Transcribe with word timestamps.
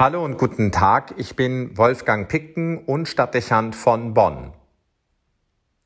Hallo 0.00 0.24
und 0.24 0.38
guten 0.38 0.72
Tag, 0.72 1.12
ich 1.18 1.36
bin 1.36 1.76
Wolfgang 1.76 2.26
Picken 2.26 2.78
und 2.78 3.06
Stadtdechant 3.06 3.76
von 3.76 4.14
Bonn. 4.14 4.54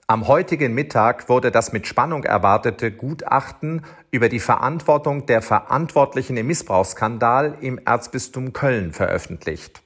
Am 0.07 0.29
heutigen 0.29 0.73
Mittag 0.73 1.29
wurde 1.29 1.51
das 1.51 1.73
mit 1.73 1.89
Spannung 1.89 2.23
erwartete 2.23 2.93
Gutachten 2.93 3.85
über 4.13 4.29
die 4.29 4.39
Verantwortung 4.39 5.27
der 5.27 5.43
Verantwortlichen 5.43 6.37
im 6.37 6.47
Missbrauchsskandal 6.47 7.59
im 7.61 7.81
Erzbistum 7.85 8.53
Köln 8.53 8.93
veröffentlicht. 8.93 9.83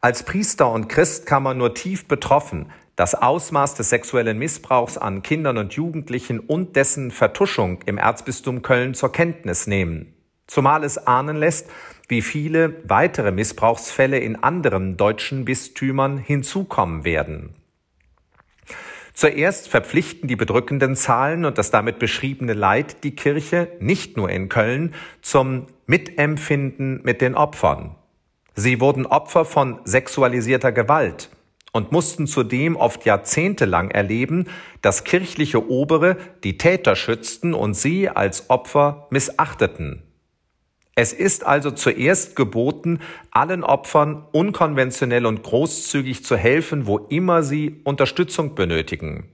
Als 0.00 0.22
Priester 0.22 0.72
und 0.72 0.88
Christ 0.88 1.26
kann 1.26 1.42
man 1.42 1.58
nur 1.58 1.74
tief 1.74 2.08
betroffen 2.08 2.72
das 2.96 3.14
Ausmaß 3.14 3.74
des 3.74 3.90
sexuellen 3.90 4.38
Missbrauchs 4.38 4.96
an 4.96 5.20
Kindern 5.20 5.58
und 5.58 5.74
Jugendlichen 5.74 6.40
und 6.40 6.76
dessen 6.76 7.10
Vertuschung 7.10 7.82
im 7.84 7.98
Erzbistum 7.98 8.62
Köln 8.62 8.94
zur 8.94 9.12
Kenntnis 9.12 9.66
nehmen. 9.66 10.14
Zumal 10.46 10.84
es 10.84 10.96
ahnen 10.96 11.36
lässt, 11.36 11.68
wie 12.08 12.22
viele 12.22 12.82
weitere 12.84 13.32
Missbrauchsfälle 13.32 14.18
in 14.18 14.36
anderen 14.36 14.96
deutschen 14.96 15.44
Bistümern 15.44 16.18
hinzukommen 16.18 17.04
werden. 17.04 17.54
Zuerst 19.12 19.68
verpflichten 19.68 20.28
die 20.28 20.36
bedrückenden 20.36 20.94
Zahlen 20.94 21.46
und 21.46 21.56
das 21.56 21.70
damit 21.70 21.98
beschriebene 21.98 22.52
Leid 22.52 23.02
die 23.02 23.16
Kirche 23.16 23.68
nicht 23.80 24.16
nur 24.18 24.28
in 24.28 24.50
Köln 24.50 24.94
zum 25.22 25.66
Mitempfinden 25.86 27.00
mit 27.02 27.22
den 27.22 27.34
Opfern. 27.34 27.94
Sie 28.54 28.80
wurden 28.80 29.06
Opfer 29.06 29.46
von 29.46 29.80
sexualisierter 29.84 30.70
Gewalt 30.70 31.30
und 31.72 31.92
mussten 31.92 32.26
zudem 32.26 32.76
oft 32.76 33.04
jahrzehntelang 33.04 33.90
erleben, 33.90 34.48
dass 34.82 35.04
kirchliche 35.04 35.66
Obere 35.70 36.16
die 36.44 36.58
Täter 36.58 36.94
schützten 36.94 37.54
und 37.54 37.74
sie 37.74 38.08
als 38.08 38.50
Opfer 38.50 39.06
missachteten. 39.10 40.05
Es 40.98 41.12
ist 41.12 41.44
also 41.44 41.70
zuerst 41.70 42.36
geboten, 42.36 43.00
allen 43.30 43.64
Opfern 43.64 44.24
unkonventionell 44.32 45.26
und 45.26 45.42
großzügig 45.42 46.24
zu 46.24 46.38
helfen, 46.38 46.86
wo 46.86 46.96
immer 46.96 47.42
sie 47.42 47.82
Unterstützung 47.84 48.54
benötigen. 48.54 49.28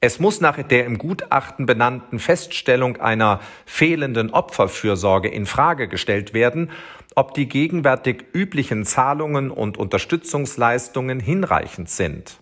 Es 0.00 0.20
muss 0.20 0.40
nach 0.40 0.62
der 0.62 0.86
im 0.86 0.98
Gutachten 0.98 1.66
benannten 1.66 2.20
Feststellung 2.20 2.98
einer 2.98 3.40
fehlenden 3.66 4.30
Opferfürsorge 4.30 5.28
in 5.28 5.44
Frage 5.44 5.88
gestellt 5.88 6.34
werden, 6.34 6.70
ob 7.16 7.34
die 7.34 7.48
gegenwärtig 7.48 8.24
üblichen 8.32 8.84
Zahlungen 8.84 9.50
und 9.50 9.78
Unterstützungsleistungen 9.78 11.18
hinreichend 11.18 11.90
sind. 11.90 12.41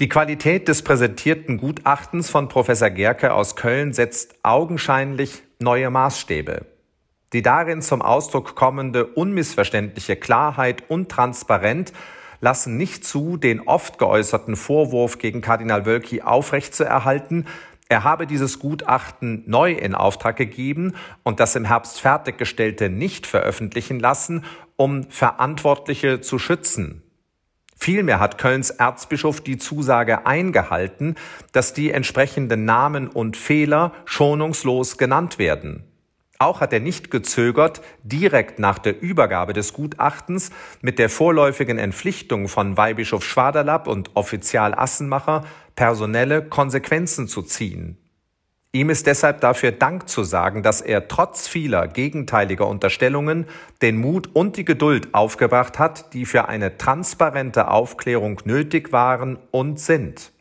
Die 0.00 0.08
Qualität 0.08 0.68
des 0.68 0.82
präsentierten 0.82 1.58
Gutachtens 1.58 2.30
von 2.30 2.48
Professor 2.48 2.90
Gerke 2.90 3.32
aus 3.32 3.56
Köln 3.56 3.92
setzt 3.92 4.36
augenscheinlich 4.42 5.42
neue 5.58 5.90
Maßstäbe. 5.90 6.66
Die 7.32 7.42
darin 7.42 7.82
zum 7.82 8.02
Ausdruck 8.02 8.54
kommende 8.54 9.06
unmissverständliche 9.06 10.16
Klarheit 10.16 10.84
und 10.88 11.10
Transparenz 11.10 11.92
lassen 12.40 12.76
nicht 12.76 13.04
zu, 13.04 13.36
den 13.36 13.60
oft 13.60 13.98
geäußerten 13.98 14.56
Vorwurf 14.56 15.18
gegen 15.18 15.40
Kardinal 15.40 15.86
Wölki 15.86 16.22
aufrechtzuerhalten, 16.22 17.46
er 17.88 18.02
habe 18.02 18.26
dieses 18.26 18.58
Gutachten 18.58 19.44
neu 19.46 19.70
in 19.70 19.94
Auftrag 19.94 20.36
gegeben 20.36 20.94
und 21.22 21.38
das 21.38 21.54
im 21.54 21.64
Herbst 21.64 22.00
fertiggestellte 22.00 22.88
nicht 22.88 23.24
veröffentlichen 23.24 24.00
lassen, 24.00 24.44
um 24.76 25.08
Verantwortliche 25.10 26.20
zu 26.20 26.40
schützen. 26.40 27.03
Vielmehr 27.74 28.20
hat 28.20 28.38
Kölns 28.38 28.70
Erzbischof 28.70 29.40
die 29.40 29.58
Zusage 29.58 30.26
eingehalten, 30.26 31.16
dass 31.52 31.74
die 31.74 31.90
entsprechenden 31.90 32.64
Namen 32.64 33.08
und 33.08 33.36
Fehler 33.36 33.92
schonungslos 34.04 34.96
genannt 34.96 35.38
werden. 35.38 35.84
Auch 36.38 36.60
hat 36.60 36.72
er 36.72 36.80
nicht 36.80 37.10
gezögert, 37.10 37.80
direkt 38.02 38.58
nach 38.58 38.78
der 38.78 39.00
Übergabe 39.00 39.52
des 39.52 39.72
Gutachtens 39.72 40.50
mit 40.82 40.98
der 40.98 41.08
vorläufigen 41.08 41.78
Entpflichtung 41.78 42.48
von 42.48 42.76
Weihbischof 42.76 43.24
Schwaderlapp 43.24 43.86
und 43.86 44.14
Offizial 44.14 44.74
Assenmacher 44.74 45.44
personelle 45.76 46.42
Konsequenzen 46.42 47.28
zu 47.28 47.42
ziehen. 47.42 48.03
Ihm 48.74 48.90
ist 48.90 49.06
deshalb 49.06 49.40
dafür 49.40 49.70
Dank 49.70 50.08
zu 50.08 50.24
sagen, 50.24 50.64
dass 50.64 50.80
er 50.80 51.06
trotz 51.06 51.46
vieler 51.46 51.86
gegenteiliger 51.86 52.66
Unterstellungen 52.66 53.46
den 53.82 53.96
Mut 53.96 54.30
und 54.32 54.56
die 54.56 54.64
Geduld 54.64 55.14
aufgebracht 55.14 55.78
hat, 55.78 56.12
die 56.12 56.26
für 56.26 56.48
eine 56.48 56.76
transparente 56.76 57.68
Aufklärung 57.70 58.40
nötig 58.44 58.90
waren 58.90 59.38
und 59.52 59.78
sind. 59.78 60.32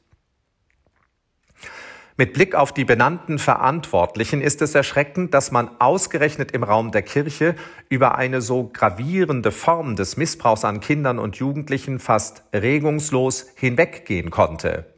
Mit 2.17 2.33
Blick 2.33 2.55
auf 2.55 2.71
die 2.71 2.85
benannten 2.85 3.38
Verantwortlichen 3.38 4.41
ist 4.41 4.63
es 4.63 4.73
erschreckend, 4.73 5.35
dass 5.35 5.51
man 5.51 5.69
ausgerechnet 5.79 6.53
im 6.53 6.63
Raum 6.63 6.91
der 6.91 7.03
Kirche 7.03 7.53
über 7.88 8.15
eine 8.15 8.41
so 8.41 8.67
gravierende 8.73 9.51
Form 9.51 9.95
des 9.95 10.17
Missbrauchs 10.17 10.65
an 10.65 10.79
Kindern 10.79 11.19
und 11.19 11.35
Jugendlichen 11.35 12.00
fast 12.00 12.45
regungslos 12.51 13.45
hinweggehen 13.57 14.31
konnte. 14.31 14.92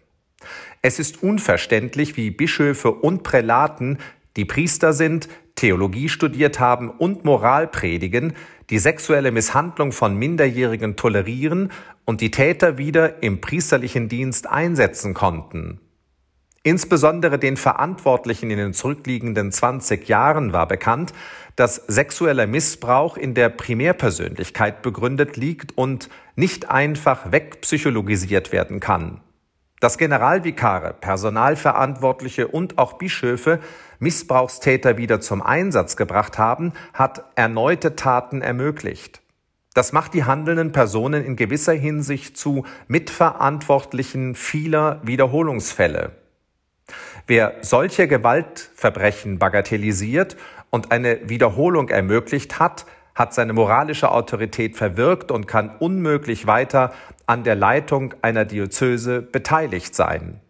Es 0.81 0.99
ist 0.99 1.23
unverständlich, 1.23 2.17
wie 2.17 2.31
Bischöfe 2.31 2.91
und 2.91 3.23
Prälaten, 3.23 3.99
die 4.35 4.45
Priester 4.45 4.93
sind, 4.93 5.29
Theologie 5.55 6.09
studiert 6.09 6.59
haben 6.59 6.89
und 6.89 7.23
Moral 7.23 7.67
predigen, 7.67 8.33
die 8.69 8.79
sexuelle 8.79 9.31
Misshandlung 9.31 9.91
von 9.91 10.17
Minderjährigen 10.17 10.95
tolerieren 10.95 11.71
und 12.03 12.21
die 12.21 12.31
Täter 12.31 12.77
wieder 12.77 13.23
im 13.23 13.39
priesterlichen 13.39 14.09
Dienst 14.09 14.49
einsetzen 14.49 15.13
konnten. 15.13 15.79
Insbesondere 16.63 17.37
den 17.37 17.57
Verantwortlichen 17.57 18.49
in 18.49 18.57
den 18.57 18.73
zurückliegenden 18.73 19.51
20 19.51 20.07
Jahren 20.07 20.51
war 20.51 20.67
bekannt, 20.67 21.13
dass 21.55 21.75
sexueller 21.75 22.47
Missbrauch 22.47 23.17
in 23.17 23.35
der 23.35 23.49
Primärpersönlichkeit 23.49 24.81
begründet 24.81 25.37
liegt 25.37 25.77
und 25.77 26.09
nicht 26.35 26.71
einfach 26.71 27.31
wegpsychologisiert 27.31 28.51
werden 28.51 28.79
kann. 28.79 29.21
Dass 29.85 29.99
Generalvikare, 29.99 30.95
Personalverantwortliche 30.99 32.47
und 32.47 32.79
auch 32.79 32.93
Bischöfe 32.93 33.59
Missbrauchstäter 33.99 34.97
wieder 34.97 35.21
zum 35.21 35.43
Einsatz 35.43 35.95
gebracht 35.95 36.39
haben, 36.39 36.73
hat 36.91 37.23
erneute 37.35 37.95
Taten 37.95 38.41
ermöglicht. 38.41 39.21
Das 39.75 39.93
macht 39.93 40.15
die 40.15 40.23
handelnden 40.23 40.71
Personen 40.71 41.23
in 41.23 41.35
gewisser 41.35 41.73
Hinsicht 41.73 42.35
zu 42.35 42.65
Mitverantwortlichen 42.87 44.33
vieler 44.33 45.01
Wiederholungsfälle. 45.03 46.13
Wer 47.27 47.57
solche 47.61 48.07
Gewaltverbrechen 48.07 49.37
bagatellisiert 49.37 50.35
und 50.71 50.91
eine 50.91 51.29
Wiederholung 51.29 51.89
ermöglicht 51.89 52.57
hat, 52.57 52.87
hat 53.15 53.33
seine 53.33 53.53
moralische 53.53 54.11
Autorität 54.11 54.75
verwirkt 54.75 55.31
und 55.31 55.47
kann 55.47 55.75
unmöglich 55.79 56.45
weiter 56.45 56.93
an 57.25 57.43
der 57.43 57.55
Leitung 57.55 58.13
einer 58.21 58.45
Diözese 58.45 59.21
beteiligt 59.21 59.95
sein. 59.95 60.41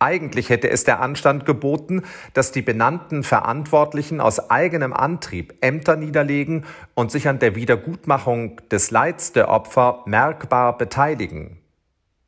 Eigentlich 0.00 0.48
hätte 0.48 0.70
es 0.70 0.84
der 0.84 1.00
Anstand 1.00 1.44
geboten, 1.44 2.02
dass 2.32 2.52
die 2.52 2.62
benannten 2.62 3.24
Verantwortlichen 3.24 4.20
aus 4.20 4.50
eigenem 4.50 4.92
Antrieb 4.92 5.54
Ämter 5.60 5.96
niederlegen 5.96 6.66
und 6.94 7.10
sich 7.10 7.26
an 7.26 7.40
der 7.40 7.56
Wiedergutmachung 7.56 8.60
des 8.70 8.92
Leids 8.92 9.32
der 9.32 9.48
Opfer 9.48 10.04
merkbar 10.06 10.78
beteiligen. 10.78 11.58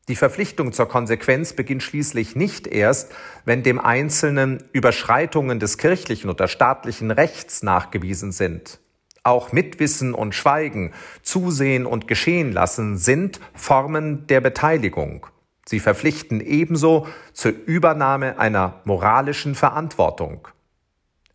Die 0.08 0.16
Verpflichtung 0.16 0.72
zur 0.72 0.88
Konsequenz 0.88 1.52
beginnt 1.52 1.84
schließlich 1.84 2.34
nicht 2.34 2.66
erst, 2.66 3.12
wenn 3.44 3.62
dem 3.62 3.78
Einzelnen 3.78 4.64
Überschreitungen 4.72 5.60
des 5.60 5.78
kirchlichen 5.78 6.28
oder 6.28 6.48
staatlichen 6.48 7.12
Rechts 7.12 7.62
nachgewiesen 7.62 8.32
sind. 8.32 8.80
Auch 9.22 9.52
Mitwissen 9.52 10.14
und 10.14 10.34
Schweigen, 10.34 10.92
Zusehen 11.22 11.84
und 11.84 12.08
Geschehen 12.08 12.52
lassen 12.52 12.96
sind 12.96 13.38
Formen 13.54 14.26
der 14.26 14.40
Beteiligung. 14.40 15.26
Sie 15.66 15.78
verpflichten 15.78 16.40
ebenso 16.40 17.06
zur 17.32 17.52
Übernahme 17.52 18.38
einer 18.38 18.80
moralischen 18.84 19.54
Verantwortung. 19.54 20.48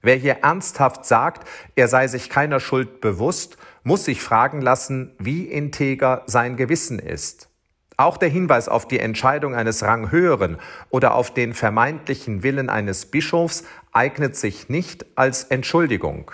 Wer 0.02 0.16
hier 0.16 0.40
ernsthaft 0.42 1.06
sagt, 1.06 1.48
er 1.76 1.88
sei 1.88 2.08
sich 2.08 2.30
keiner 2.30 2.60
Schuld 2.60 3.02
bewusst, 3.02 3.58
muss 3.84 4.06
sich 4.06 4.22
fragen 4.22 4.62
lassen, 4.62 5.14
wie 5.20 5.46
integer 5.46 6.24
sein 6.26 6.58
Gewissen 6.58 7.00
ist. 7.00 7.50
Auch 7.98 8.18
der 8.18 8.30
Hinweis 8.30 8.68
auf 8.68 8.88
die 8.88 9.00
Entscheidung 9.00 9.56
eines 9.56 9.84
Ranghöheren 9.84 10.58
oder 10.90 11.14
auf 11.14 11.34
den 11.34 11.54
vermeintlichen 11.54 12.44
Willen 12.44 12.70
eines 12.70 13.06
Bischofs 13.06 13.64
eignet 13.94 14.36
sich 14.36 14.70
nicht 14.70 15.06
als 15.16 15.46
Entschuldigung. 15.46 16.32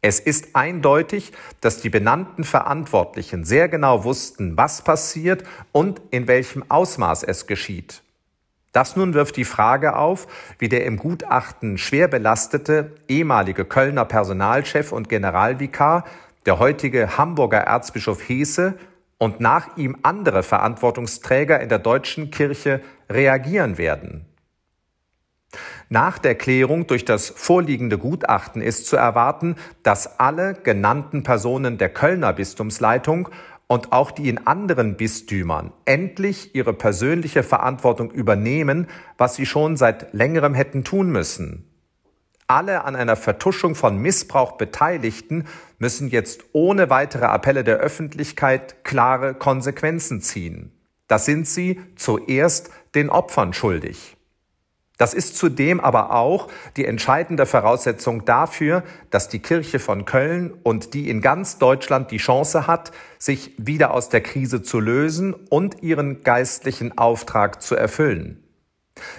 Es 0.00 0.20
ist 0.20 0.54
eindeutig, 0.54 1.32
dass 1.60 1.80
die 1.80 1.90
benannten 1.90 2.44
Verantwortlichen 2.44 3.44
sehr 3.44 3.68
genau 3.68 4.04
wussten, 4.04 4.56
was 4.56 4.82
passiert 4.82 5.42
und 5.72 6.00
in 6.10 6.28
welchem 6.28 6.64
Ausmaß 6.68 7.24
es 7.24 7.46
geschieht. 7.46 8.02
Das 8.72 8.94
nun 8.94 9.14
wirft 9.14 9.36
die 9.36 9.44
Frage 9.44 9.96
auf, 9.96 10.28
wie 10.58 10.68
der 10.68 10.84
im 10.84 10.98
Gutachten 10.98 11.78
schwer 11.78 12.06
belastete 12.06 12.92
ehemalige 13.08 13.64
Kölner 13.64 14.04
Personalchef 14.04 14.92
und 14.92 15.08
Generalvikar, 15.08 16.04
der 16.46 16.60
heutige 16.60 17.18
Hamburger 17.18 17.58
Erzbischof 17.58 18.28
Hese 18.28 18.74
und 19.18 19.40
nach 19.40 19.76
ihm 19.76 19.96
andere 20.02 20.44
Verantwortungsträger 20.44 21.60
in 21.60 21.68
der 21.68 21.80
deutschen 21.80 22.30
Kirche 22.30 22.80
reagieren 23.10 23.78
werden. 23.78 24.26
Nach 25.88 26.18
der 26.18 26.34
Klärung 26.34 26.86
durch 26.86 27.04
das 27.04 27.28
vorliegende 27.28 27.96
Gutachten 27.98 28.60
ist 28.60 28.86
zu 28.86 28.96
erwarten, 28.96 29.56
dass 29.82 30.20
alle 30.20 30.54
genannten 30.54 31.22
Personen 31.22 31.78
der 31.78 31.88
Kölner 31.88 32.34
Bistumsleitung 32.34 33.30
und 33.66 33.92
auch 33.92 34.10
die 34.10 34.28
in 34.28 34.46
anderen 34.46 34.96
Bistümern 34.96 35.72
endlich 35.84 36.54
ihre 36.54 36.72
persönliche 36.72 37.42
Verantwortung 37.42 38.10
übernehmen, 38.10 38.88
was 39.16 39.36
sie 39.36 39.46
schon 39.46 39.76
seit 39.76 40.12
längerem 40.12 40.54
hätten 40.54 40.84
tun 40.84 41.10
müssen. 41.10 41.64
Alle 42.46 42.84
an 42.84 42.96
einer 42.96 43.16
Vertuschung 43.16 43.74
von 43.74 43.98
Missbrauch 43.98 44.52
Beteiligten 44.52 45.44
müssen 45.78 46.08
jetzt 46.08 46.44
ohne 46.52 46.88
weitere 46.88 47.26
Appelle 47.26 47.62
der 47.62 47.76
Öffentlichkeit 47.76 48.84
klare 48.84 49.34
Konsequenzen 49.34 50.22
ziehen. 50.22 50.72
Das 51.08 51.26
sind 51.26 51.46
sie 51.46 51.80
zuerst 51.96 52.70
den 52.94 53.10
Opfern 53.10 53.52
schuldig. 53.52 54.17
Das 54.98 55.14
ist 55.14 55.38
zudem 55.38 55.80
aber 55.80 56.12
auch 56.12 56.48
die 56.76 56.84
entscheidende 56.84 57.46
Voraussetzung 57.46 58.24
dafür, 58.24 58.82
dass 59.10 59.28
die 59.28 59.38
Kirche 59.38 59.78
von 59.78 60.04
Köln 60.04 60.52
und 60.64 60.92
die 60.92 61.08
in 61.08 61.20
ganz 61.20 61.58
Deutschland 61.58 62.10
die 62.10 62.18
Chance 62.18 62.66
hat, 62.66 62.90
sich 63.16 63.52
wieder 63.56 63.94
aus 63.94 64.08
der 64.08 64.20
Krise 64.20 64.60
zu 64.60 64.80
lösen 64.80 65.34
und 65.34 65.82
ihren 65.84 66.22
geistlichen 66.24 66.98
Auftrag 66.98 67.62
zu 67.62 67.76
erfüllen. 67.76 68.42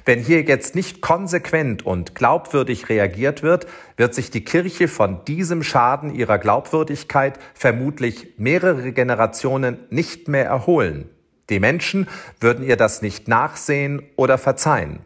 Wenn 0.03 0.19
hier 0.19 0.41
jetzt 0.41 0.75
nicht 0.75 0.99
konsequent 0.99 1.85
und 1.85 2.13
glaubwürdig 2.13 2.89
reagiert 2.89 3.43
wird, 3.43 3.65
wird 3.95 4.13
sich 4.13 4.29
die 4.31 4.43
Kirche 4.43 4.89
von 4.89 5.23
diesem 5.23 5.63
Schaden 5.63 6.13
ihrer 6.13 6.37
Glaubwürdigkeit 6.37 7.39
vermutlich 7.53 8.33
mehrere 8.37 8.91
Generationen 8.91 9.79
nicht 9.89 10.27
mehr 10.27 10.45
erholen. 10.45 11.09
Die 11.49 11.61
Menschen 11.61 12.09
würden 12.41 12.65
ihr 12.65 12.75
das 12.75 13.01
nicht 13.01 13.29
nachsehen 13.29 14.03
oder 14.17 14.37
verzeihen. 14.37 14.99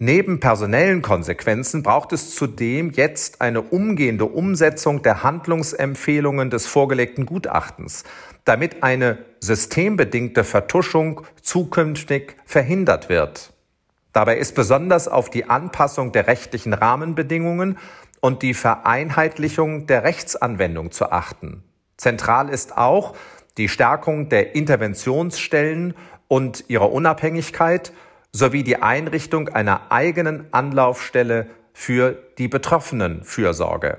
Neben 0.00 0.38
personellen 0.38 1.02
Konsequenzen 1.02 1.82
braucht 1.82 2.12
es 2.12 2.36
zudem 2.36 2.92
jetzt 2.92 3.40
eine 3.40 3.62
umgehende 3.62 4.26
Umsetzung 4.26 5.02
der 5.02 5.24
Handlungsempfehlungen 5.24 6.50
des 6.50 6.68
vorgelegten 6.68 7.26
Gutachtens, 7.26 8.04
damit 8.44 8.84
eine 8.84 9.18
systembedingte 9.40 10.44
Vertuschung 10.44 11.22
zukünftig 11.42 12.36
verhindert 12.46 13.08
wird. 13.08 13.52
Dabei 14.12 14.38
ist 14.38 14.54
besonders 14.54 15.08
auf 15.08 15.30
die 15.30 15.50
Anpassung 15.50 16.12
der 16.12 16.28
rechtlichen 16.28 16.74
Rahmenbedingungen 16.74 17.76
und 18.20 18.42
die 18.42 18.54
Vereinheitlichung 18.54 19.88
der 19.88 20.04
Rechtsanwendung 20.04 20.92
zu 20.92 21.10
achten. 21.10 21.64
Zentral 21.96 22.50
ist 22.50 22.78
auch 22.78 23.16
die 23.56 23.68
Stärkung 23.68 24.28
der 24.28 24.54
Interventionsstellen 24.54 25.94
und 26.28 26.66
ihrer 26.68 26.92
Unabhängigkeit 26.92 27.92
sowie 28.32 28.62
die 28.62 28.82
Einrichtung 28.82 29.48
einer 29.48 29.90
eigenen 29.90 30.52
Anlaufstelle 30.52 31.48
für 31.72 32.12
die 32.38 32.48
betroffenen 32.48 33.24
Fürsorge. 33.24 33.98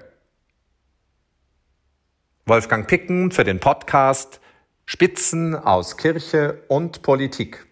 Wolfgang 2.46 2.88
Picken 2.88 3.32
für 3.32 3.44
den 3.44 3.60
Podcast 3.60 4.42
Spitzen 4.86 5.56
aus 5.56 5.98
Kirche 5.98 6.64
und 6.68 7.04
Politik. 7.04 7.69